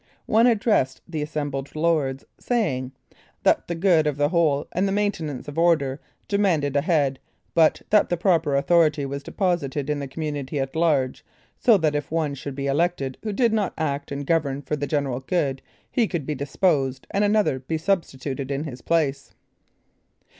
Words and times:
One 0.25 0.47
addressed 0.47 1.01
the 1.07 1.21
assembled 1.21 1.75
lords, 1.75 2.25
saying, 2.39 2.91
"that 3.43 3.67
the 3.67 3.75
good 3.75 4.07
of 4.07 4.17
the 4.17 4.29
whole, 4.29 4.65
and 4.71 4.87
the 4.87 4.91
maintenance 4.91 5.47
of 5.47 5.59
order, 5.59 6.01
demanded 6.27 6.75
a 6.75 6.81
head, 6.81 7.19
but 7.53 7.83
that 7.91 8.09
the 8.09 8.17
proper 8.17 8.55
authority 8.55 9.05
was 9.05 9.21
deposited 9.21 9.91
in 9.91 9.99
the 9.99 10.07
community 10.07 10.59
at 10.59 10.75
large; 10.75 11.23
so 11.59 11.77
that 11.77 11.93
if 11.93 12.09
one 12.09 12.33
should 12.33 12.55
be 12.55 12.65
elected 12.65 13.19
who 13.21 13.31
did 13.31 13.53
not 13.53 13.75
act 13.77 14.11
and 14.11 14.25
govern 14.25 14.63
for 14.63 14.75
the 14.75 14.87
general 14.87 15.19
good, 15.19 15.61
he 15.91 16.07
could 16.07 16.25
be 16.25 16.33
deposed, 16.33 17.05
and 17.11 17.23
another 17.23 17.59
be 17.59 17.77
substituted 17.77 18.49
in 18.49 18.63
his 18.63 18.81
place." 18.81 19.35